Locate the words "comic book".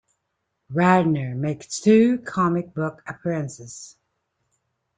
2.25-3.03